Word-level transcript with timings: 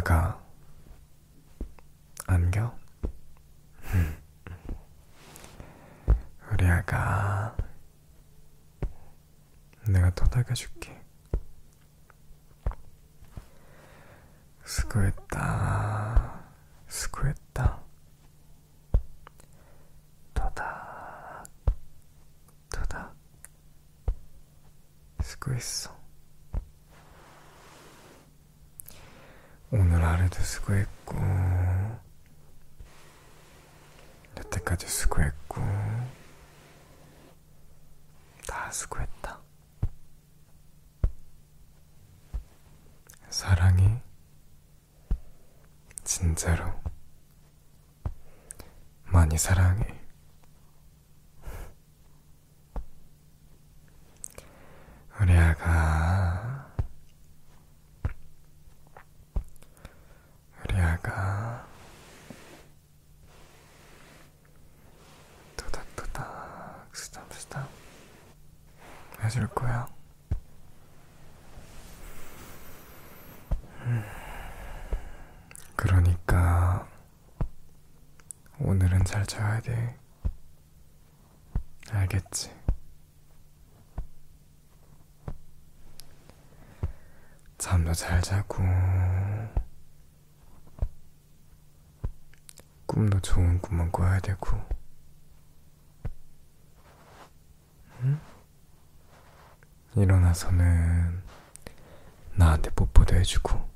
아가. 0.00 0.42
안겨? 2.26 2.74
우리 6.50 6.66
아가. 6.66 7.54
내가 9.86 10.08
토닥여줄게. 10.14 10.98
수고했다. 14.64 16.44
수고했다. 16.88 17.80
토닥 20.32 21.44
토닥 22.70 23.14
수고했어 25.22 25.99
오늘 29.72 30.02
하루도 30.04 30.40
수고했고 30.42 31.16
여태까지 34.36 34.88
수고했고 34.88 35.60
다 38.46 38.70
수고했다. 38.72 39.38
사랑해. 43.28 44.02
진짜로. 46.04 46.64
많이 49.04 49.38
사랑해. 49.38 49.86
우리 55.20 55.36
아가. 55.36 56.72
우리 60.64 60.76
아가. 60.80 61.66
토닥토닥, 65.56 66.96
쓰담쓰담. 66.96 67.68
해줄 69.30 69.46
거야. 69.46 69.86
그러니까 75.76 76.84
오늘은 78.58 79.04
잘 79.04 79.24
자야 79.24 79.60
돼. 79.60 79.96
알겠지? 81.92 82.52
잠도 87.56 87.92
잘 87.92 88.20
자고 88.22 88.64
꿈도 92.86 93.20
좋은 93.20 93.60
꿈만 93.60 93.92
꿔야 93.92 94.18
되고 94.18 94.79
일어나서는 99.96 101.22
나한테 102.36 102.70
뽀뽀도 102.70 103.16
해주고 103.16 103.70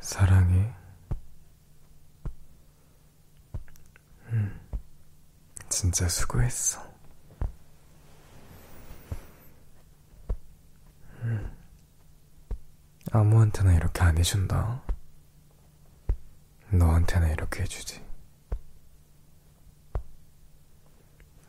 사랑해. 0.00 0.74
음, 4.32 4.58
진짜 5.68 6.08
수고했어. 6.08 6.80
음, 11.22 11.50
아무한테나 13.12 13.74
이렇게 13.74 14.02
안 14.02 14.16
해준다. 14.16 14.80
너한테나 16.70 17.28
이렇게 17.28 17.62
해주지. 17.62 18.04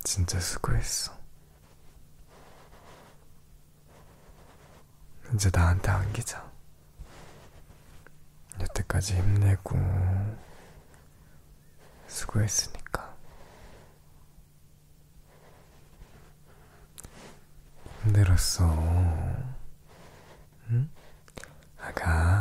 진짜 0.04 0.40
수고했어. 0.40 1.18
이제 5.34 5.50
나한테 5.54 5.92
안기자. 5.92 6.50
여태까지 8.60 9.16
힘내고 9.16 9.78
수고했으니까. 12.08 13.16
힘들었어. 18.04 18.66
응? 20.70 20.90
아가, 21.78 22.39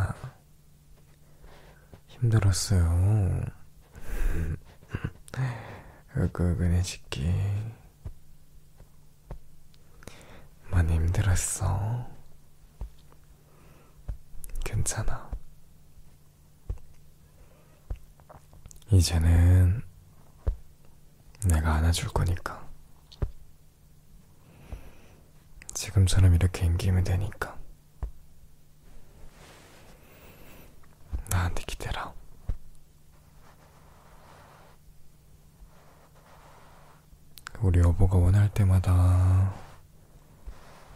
힘들었어요. 2.21 3.41
으그으그해줄게 6.17 7.33
많이 10.71 10.95
힘들었어. 10.95 12.09
괜찮아. 14.65 15.31
이제는 18.91 19.83
내가 21.47 21.75
안아줄 21.75 22.09
거니까. 22.09 22.67
지금처럼 25.73 26.35
이렇게 26.35 26.67
앵기면 26.67 27.05
되니까. 27.05 27.57
나한테 31.28 31.62
기대라. 31.65 32.12
우리 37.61 37.81
여보가 37.81 38.16
원할 38.16 38.53
때마다 38.55 39.55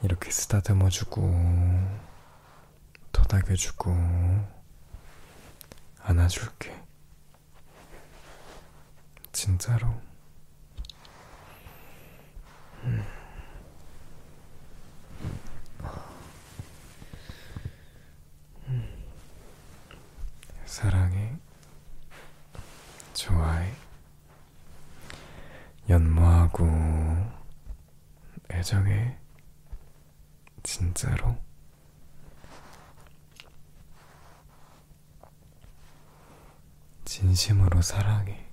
이렇게 0.02 0.30
쓰다듬어주고, 0.30 1.22
토닥여주고, 3.12 3.92
안아줄게. 6.02 6.82
진짜로. 9.32 9.88
음. 12.84 13.22
사랑해. 20.72 21.36
좋아해. 23.12 23.70
연모하고 25.88 26.66
애정해. 28.50 29.18
진짜로. 30.62 31.36
진심으로 37.32 37.80
사랑해. 37.80 38.46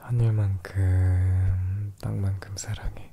하늘만큼, 0.00 1.94
땅만큼 1.98 2.58
사랑해. 2.58 3.10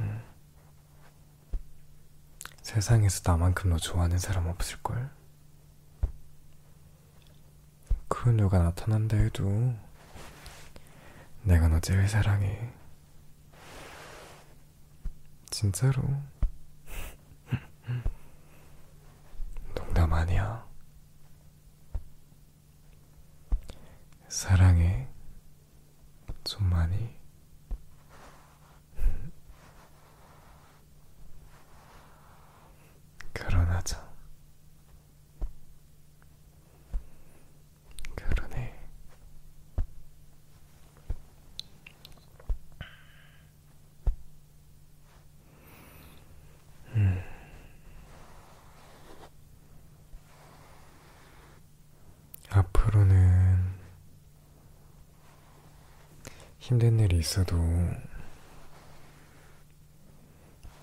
음. 0.00 0.22
세상에서 2.60 3.22
나만큼 3.24 3.70
너 3.70 3.78
좋아하는 3.78 4.18
사람 4.18 4.46
없을걸? 4.46 5.10
그런 8.08 8.38
여가 8.38 8.58
나타난다 8.58 9.16
해도 9.16 9.74
내가 11.42 11.68
너 11.68 11.80
제일 11.80 12.06
사랑해. 12.06 12.70
진짜로. 15.48 16.35
아니야. 20.16 20.66
사랑해. 24.28 25.08
좀 26.42 26.68
많이. 26.70 27.14
결혼하자. 33.34 34.06
결혼해. 38.16 38.74
앞으로는 52.86 53.74
힘든 56.58 56.98
일이 57.00 57.18
있어도 57.18 57.56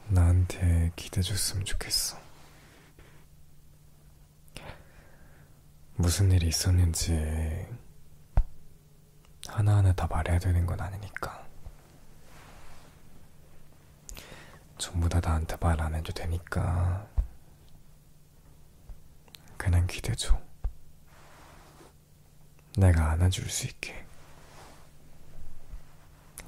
나한테 0.07 0.91
기대줬으면 0.95 1.65
좋겠어. 1.65 2.17
무슨 5.95 6.31
일이 6.31 6.47
있었는지 6.47 7.67
하나하나 9.47 9.93
다 9.93 10.07
말해야 10.07 10.39
되는 10.39 10.65
건 10.65 10.79
아니니까. 10.81 11.45
전부 14.77 15.07
다 15.07 15.19
나한테 15.21 15.55
말 15.61 15.79
안 15.79 15.95
해도 15.95 16.11
되니까. 16.11 17.07
그냥 19.57 19.87
기대줘. 19.87 20.52
내가 22.77 23.11
안아줄 23.11 23.49
수 23.49 23.67
있게. 23.67 24.05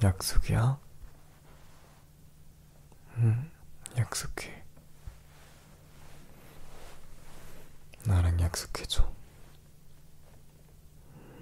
약속이야? 0.04 0.80
응, 3.18 3.51
약속해. 3.98 4.63
나랑 8.06 8.39
약속해줘. 8.39 9.12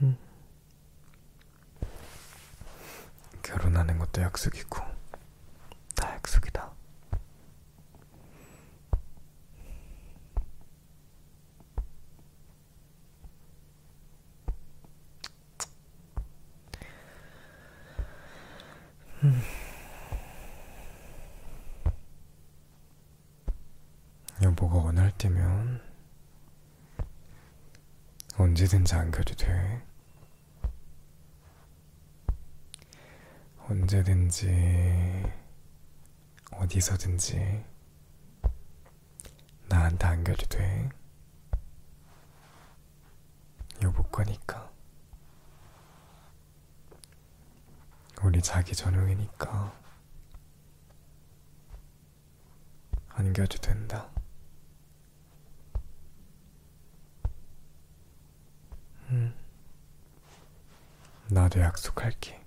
응. 0.01 0.17
결혼하는 3.41 3.97
것도 3.97 4.21
약속이고, 4.21 4.79
다 5.95 6.13
약속이다. 6.15 6.73
여보가 24.41 24.75
원할 24.77 25.09
때면 25.17 25.81
언제든지 28.53 28.93
안겨도 28.93 29.33
돼. 29.33 29.83
언제든지 33.67 35.23
어디서든지 36.51 37.65
나한테 39.67 40.05
안겨도 40.05 40.45
돼. 40.45 40.89
여보 43.81 44.03
거니까. 44.03 44.71
우리 48.21 48.39
자기 48.39 48.75
전용이니까 48.75 49.73
안겨도 53.15 53.57
된다. 53.57 54.13
응. 59.13 59.31
나도 61.27 61.59
약속할게. 61.61 62.41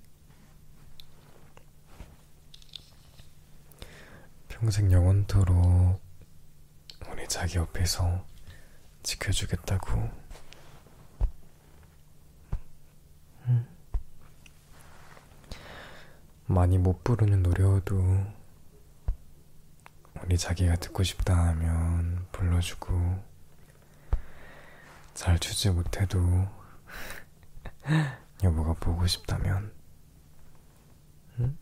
평생 4.48 4.90
영원토록 4.92 6.00
우리 7.10 7.28
자기 7.28 7.58
옆에서 7.58 8.24
지켜주겠다고. 9.02 10.10
응. 13.48 13.66
많이 16.46 16.78
못 16.78 17.02
부르는 17.04 17.42
노래여도 17.42 18.24
우리 20.22 20.38
자기가 20.38 20.76
듣고 20.76 21.02
싶다 21.02 21.36
하면 21.48 22.26
불러주고 22.32 23.22
잘 25.14 25.38
추지 25.38 25.70
못해도 25.70 26.48
여보가 28.42 28.74
보고 28.74 29.06
싶다면 29.06 29.72
응? 31.40 31.56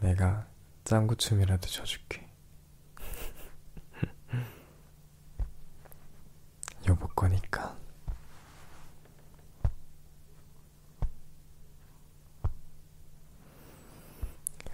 내가 0.00 0.46
짱구춤이라도 0.84 1.66
춰줄게 1.68 2.28
여보 6.88 7.06
거니까 7.08 7.76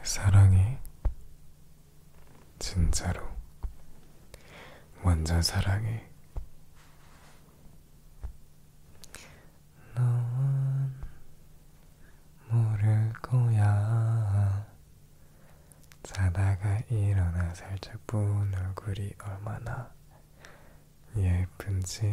사랑해. 0.02 0.78
진짜로. 2.58 3.26
완전 5.02 5.40
사랑해. 5.40 6.06
넌 9.94 10.94
모를 12.48 13.12
거야. 13.22 14.66
자다가 16.02 16.80
일어나 16.90 17.54
살짝 17.54 18.04
부은 18.06 18.52
얼굴이 18.54 19.12
얼마나 19.22 19.90
예쁜지. 21.16 22.06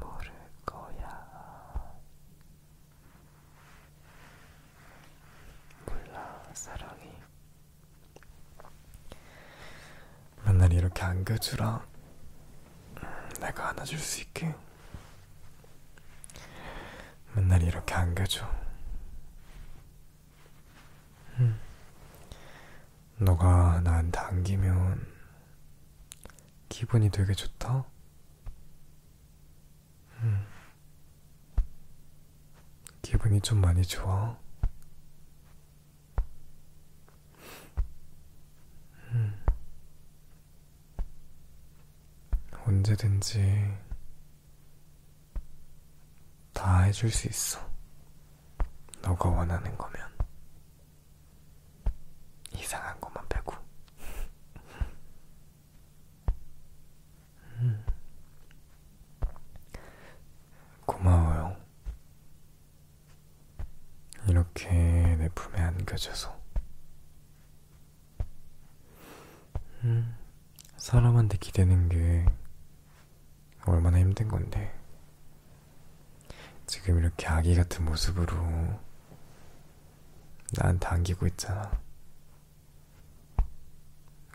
모를 0.00 0.32
거야. 0.64 1.92
몰라, 5.86 6.42
사랑이. 6.52 7.12
안겨주라. 11.02 11.86
내가 13.40 13.68
안아줄 13.70 13.98
수 13.98 14.20
있게. 14.20 14.54
맨날 17.34 17.62
이렇게 17.62 17.94
안겨줘. 17.94 18.48
응. 21.38 21.58
너가 23.16 23.80
나한테 23.80 24.18
안기면 24.18 25.06
기분이 26.68 27.10
되게 27.10 27.34
좋다. 27.34 27.84
음. 30.20 30.46
기분이 33.02 33.40
좀 33.40 33.60
많이 33.60 33.82
좋아. 33.82 34.36
음. 39.10 39.42
언제든지 42.92 43.78
다 46.52 46.80
해줄 46.82 47.10
수 47.10 47.28
있어. 47.28 47.70
너가 49.02 49.28
원하는 49.28 49.76
거면. 49.76 50.10
이상한 52.52 53.00
것만 53.00 53.26
빼고. 53.28 53.54
음. 57.60 57.84
고마워요. 60.86 61.56
이렇게 64.26 64.68
내 64.70 65.28
품에 65.30 65.60
안겨줘서. 65.60 66.40
음, 69.84 70.16
사람한테 70.76 71.38
기대는 71.38 71.88
게 71.88 72.26
얼마나 73.66 73.98
힘든 73.98 74.28
건데. 74.28 74.78
지금 76.66 76.98
이렇게 76.98 77.26
아기 77.26 77.54
같은 77.54 77.84
모습으로 77.84 78.34
나한테 80.58 80.86
안기고 80.86 81.26
있잖아. 81.28 81.70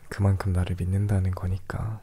그만큼 0.08 0.52
나를 0.52 0.76
믿는다는 0.76 1.32
거니까. 1.32 2.02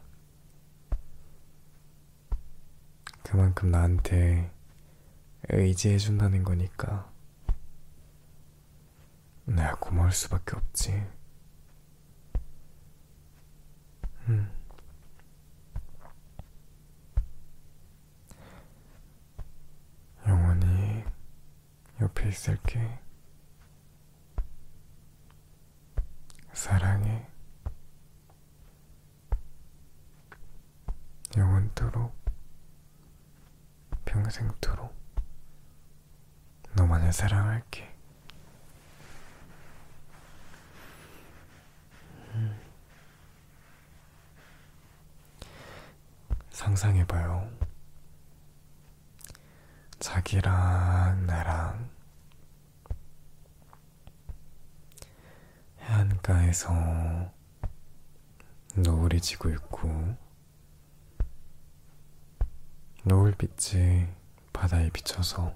그만큼 3.23 3.71
나한테 3.71 4.51
의지해준다는 5.49 6.43
거니까. 6.43 7.11
내가 9.45 9.75
고마울 9.75 10.11
수밖에 10.11 10.55
없지. 10.55 11.14
있을게. 22.35 22.99
사랑해. 26.51 27.27
영원토록, 31.37 32.13
평생토록, 34.05 34.93
너만을 36.75 37.11
사랑할게. 37.11 37.93
음. 42.33 42.61
상상해봐요. 46.51 47.49
자기랑 49.99 51.25
나랑 51.25 51.94
해안가에서 55.87 57.31
노을이 58.75 59.21
지고 59.21 59.49
있고 59.49 60.15
노을빛이 63.03 64.07
바다에 64.51 64.89
비쳐서 64.89 65.55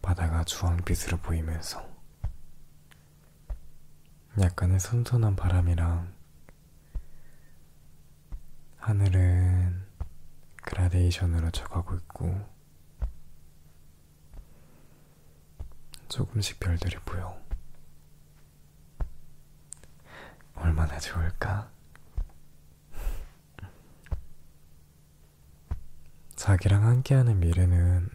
바다가 0.00 0.44
주황빛으로 0.44 1.18
보이면서 1.18 1.86
약간의 4.40 4.80
선선한 4.80 5.36
바람이랑 5.36 6.14
하늘은 8.78 9.86
그라데이션으로 10.62 11.50
져가고 11.50 11.96
있고 11.96 12.58
조금씩 16.08 16.58
별들이 16.58 16.96
보여. 17.04 17.47
얼마나 20.68 20.98
좋을까? 20.98 21.70
자기랑 26.36 26.84
함께하는 26.84 27.40
미래는 27.40 28.10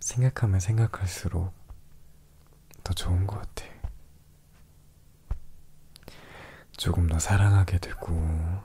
생각하면 0.00 0.60
생각할수록 0.60 1.52
더 2.82 2.94
좋은 2.94 3.26
것 3.26 3.36
같아. 3.38 3.66
조금 6.72 7.06
더 7.06 7.18
사랑하게 7.18 7.80
되고, 7.80 8.62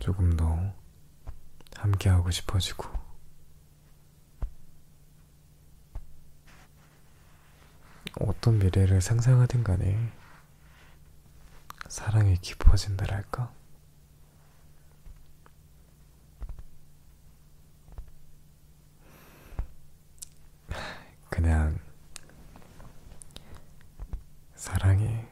조금 0.00 0.36
더 0.36 0.74
함께하고 1.76 2.32
싶어지고, 2.32 2.90
어떤 8.20 8.58
미래를 8.58 9.00
상상하든 9.00 9.64
간에 9.64 10.12
사랑이 11.88 12.36
깊어진다랄까? 12.36 13.50
그냥 21.28 21.78
사랑해. 24.54 25.26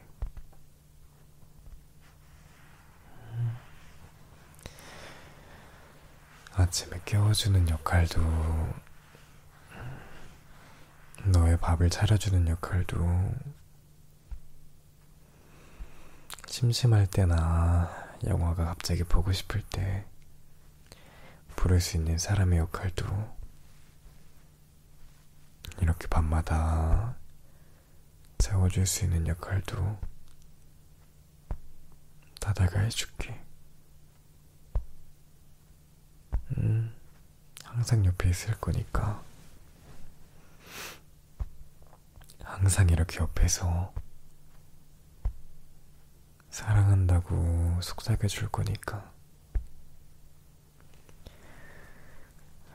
아침에 6.55 6.99
깨워주는 7.05 7.69
역할도 7.69 8.19
너의 11.31 11.57
밥을 11.57 11.89
차려주는 11.89 12.47
역할도 12.47 13.33
심심할 16.47 17.05
때나 17.07 17.89
영화가 18.25 18.65
갑자기 18.65 19.03
보고 19.03 19.31
싶을 19.31 19.61
때 19.69 20.05
부를 21.55 21.79
수 21.79 21.97
있는 21.97 22.17
사람의 22.17 22.59
역할도 22.59 23.05
이렇게 25.81 26.07
밤마다 26.07 27.15
채워줄 28.39 28.87
수 28.87 29.05
있는 29.05 29.27
역할도 29.27 29.99
다 32.39 32.53
내가 32.53 32.79
해줄게. 32.79 33.39
음, 36.57 36.93
항상 37.63 38.03
옆에 38.05 38.29
있을 38.29 38.59
거니까. 38.59 39.28
항상 42.59 42.89
이렇게 42.89 43.19
옆에서 43.19 43.93
사랑한다고 46.49 47.79
속삭여 47.81 48.27
줄 48.27 48.49
거니까. 48.49 49.09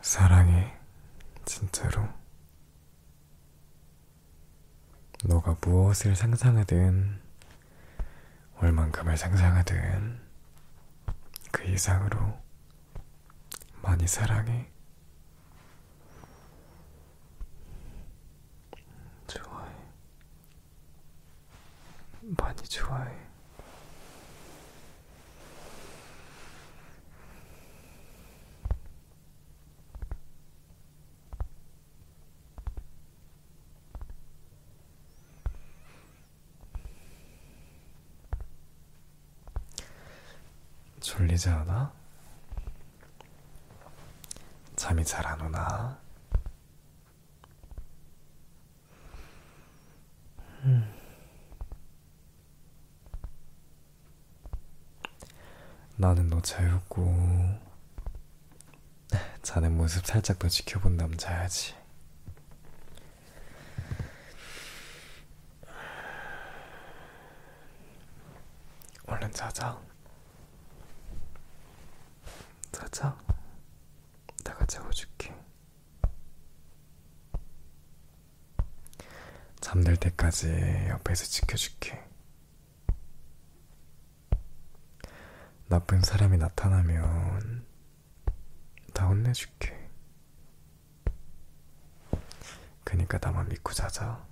사랑해, 0.00 0.74
진짜로. 1.44 2.08
너가 5.24 5.54
무엇을 5.60 6.16
상상하든, 6.16 7.20
얼만큼을 8.56 9.18
상상하든, 9.18 10.18
그 11.52 11.64
이상으로 11.64 12.38
많이 13.82 14.06
사랑해. 14.06 14.73
많이 22.26 22.56
좋아해. 22.62 23.12
졸리지 41.00 41.50
않아? 41.50 41.92
잠이 44.76 45.04
잘 45.04 45.26
안 45.26 45.40
오나? 45.42 46.03
나는 55.96 56.28
너 56.28 56.40
재우고 56.42 57.60
자는 59.42 59.76
모습 59.76 60.04
살짝 60.04 60.38
더 60.40 60.48
지켜본 60.48 60.96
남자야지. 60.96 61.74
얼른 69.06 69.30
자자. 69.32 69.80
자자. 72.72 73.16
내가 74.44 74.66
재워줄게. 74.66 75.32
잠들 79.60 79.96
때까지 79.96 80.86
옆에서 80.88 81.24
지켜줄게. 81.26 82.13
나쁜 85.74 86.02
사람이 86.02 86.38
나타나면 86.38 87.66
다 88.92 89.08
혼내줄게. 89.08 89.90
그니까 92.84 93.18
나만 93.20 93.48
믿고 93.48 93.72
자자. 93.72 94.24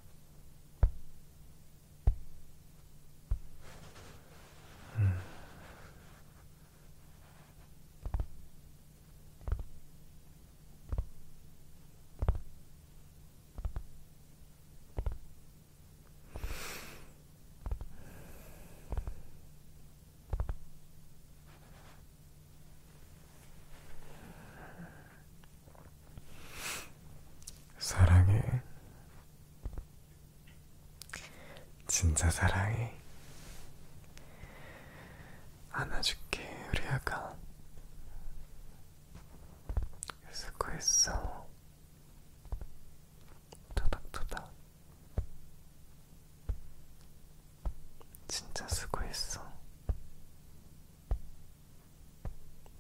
진짜 32.02 32.28
사랑해. 32.30 32.92
안아줄게, 35.71 36.42
우리 36.68 36.85
아가. 36.88 37.32
수고했어. 40.32 41.47
토닥토닥. 43.76 44.50
진짜 48.26 48.66
수고했어. 48.66 49.40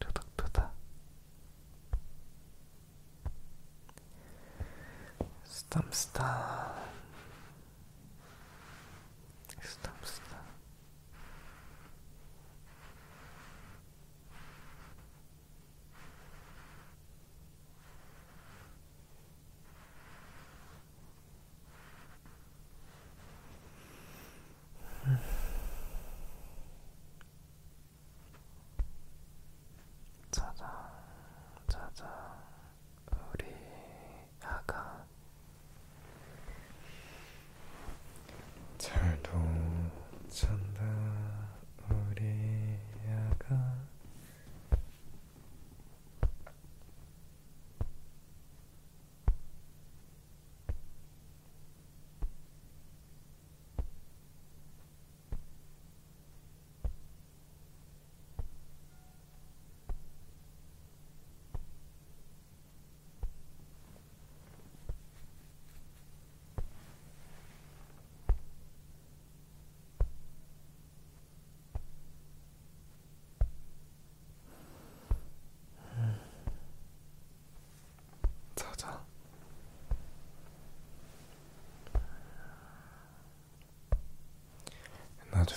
토닥토닥. 0.00 0.74
스탐스탐. 5.44 6.91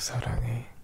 사랑해 0.06 0.75